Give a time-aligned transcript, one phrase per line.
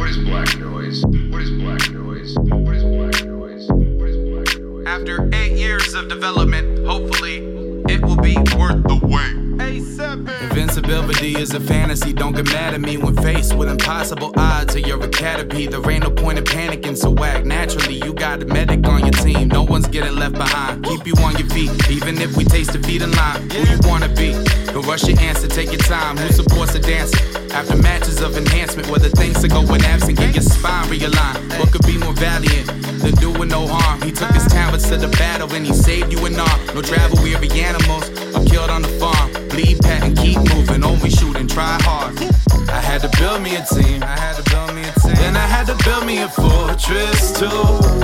[0.00, 1.04] What is black noise?
[1.04, 2.34] What is black noise?
[2.38, 3.66] What is black noise?
[3.68, 4.86] What is black noise?
[4.86, 7.44] After eight years of development, hopefully,
[7.86, 9.36] it will be worth the wait.
[10.40, 12.14] Invincibility is a fantasy.
[12.14, 15.70] Don't get mad at me when faced with impossible odds or you're a caterpie.
[15.70, 17.96] There ain't no point in panicking, so act naturally.
[18.02, 19.48] You got a medic on your team.
[19.48, 20.82] No one's getting left behind.
[20.82, 23.50] Keep you on your feet, even if we taste defeat in line.
[23.50, 24.32] Who you wanna be?
[24.72, 26.16] Don't rush your answer, take your time.
[26.16, 27.39] Who supports the dancer?
[27.52, 31.58] After matches of enhancement, whether things are going absent, get your spine realigned.
[31.58, 32.66] What could be more valiant
[33.02, 34.00] than doing no harm?
[34.02, 36.60] He took his talents to the battle and he saved you an arm.
[36.74, 39.32] No travel weary animals are killed on the farm.
[39.48, 42.16] Bleed pat and keep moving, only shoot and try hard.
[42.70, 44.02] I had to build me a team.
[44.02, 45.14] I had to build me a team.
[45.16, 47.50] Then I had to build me a fortress too.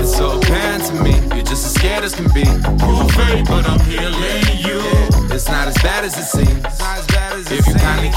[0.01, 2.45] It's so apparent to me, you're just as scared as can be.
[2.83, 4.83] Prove fake, but I'm healing you.
[5.33, 6.76] It's not as bad as it seems.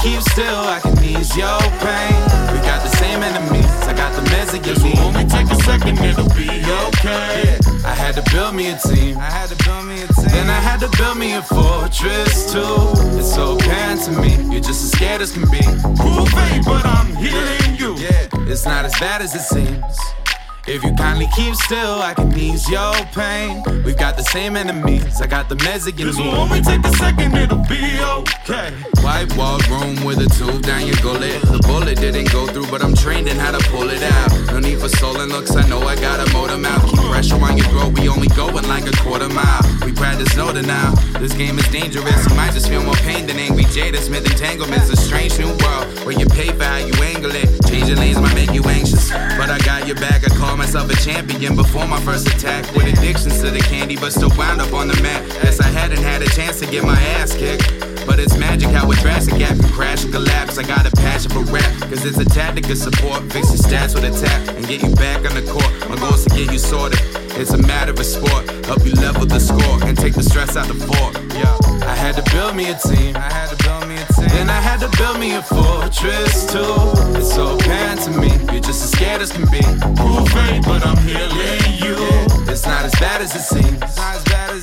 [0.02, 2.22] If you kindly keep still, I can ease your pain.
[2.52, 3.70] We got the same enemies.
[3.86, 5.00] I got the meds against This me.
[5.00, 7.58] only take a second, it'll be okay.
[7.84, 9.18] I had to build me a team.
[9.18, 10.28] I had to build me a team.
[10.28, 12.92] Then I had to build me a fortress too.
[13.18, 15.60] It's so apparent to me, you're just as scared as can be.
[15.96, 17.96] Prove fake, but I'm healing you.
[17.96, 19.96] Yeah, it's not as bad as it seems.
[20.72, 23.60] If you kindly keep still, I can ease your pain.
[23.82, 25.20] We've got the same enemies.
[25.20, 26.28] I got the meds against This me.
[26.30, 28.70] will only take a second, it'll be okay.
[29.02, 31.42] White wall room with a tube down your gullet.
[31.42, 34.30] The bullet didn't go through, but I'm trained in how to pull it out.
[34.52, 36.88] No need for stolen looks, I know I got a motor mouth.
[36.88, 39.66] Keep pressure on your throat, we only going like a quarter mile.
[39.84, 40.94] We practice no now.
[41.18, 44.88] This game is dangerous, you might just feel more pain than angry Jada Smith entanglements.
[44.90, 47.29] A strange new world where you pay for how you angle
[51.20, 52.64] champion before my first attack.
[52.74, 55.26] With addictions to the candy, but still wound up on the mat.
[55.42, 57.68] Guess I hadn't had a chance to get my ass kicked.
[58.06, 60.58] But it's magic how a drastic gap can crash and collapse.
[60.58, 63.22] I got a passion for rap, cause it's a tactic of support.
[63.32, 65.70] Fix your stats with a tap and get you back on the court.
[65.88, 66.98] My goal is to get you sorted.
[67.36, 68.48] It's a matter of sport.
[68.66, 71.14] Help you level the score and take the stress out the fort.
[71.34, 71.56] Yeah.
[71.86, 73.16] I had to build me a team.
[73.16, 74.28] I had to build me a team.
[74.28, 76.92] Then I had to build me a fortress too.
[77.16, 77.29] It's
[78.70, 79.62] just as scared as can be.
[79.98, 80.30] Prove
[80.62, 81.98] but I'm healing you.
[82.46, 83.82] It's not as bad as it seems.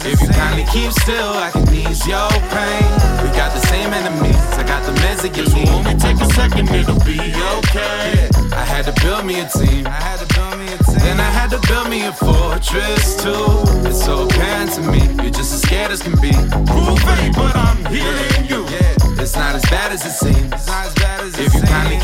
[0.05, 2.87] If you kindly keep still, I can ease your pain.
[3.19, 4.39] We got the same enemies.
[4.55, 5.63] I got the meds against This me.
[5.65, 7.19] will only take a second, it'll be
[7.59, 8.29] okay.
[8.55, 9.85] I had to build me a team.
[9.85, 10.99] I had to build me a team.
[11.03, 13.59] Then I had to build me a fortress too.
[13.89, 16.31] It's so apparent to me, you're just as scared as can be.
[16.71, 17.03] Prove
[17.35, 18.63] but I'm healing you.
[18.71, 20.96] Yeah, it's not as bad as it seems.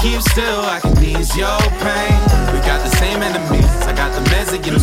[0.03, 2.19] You keep still, I can ease your pain.
[2.51, 3.71] We got the same enemies.
[3.87, 4.82] I got the meds against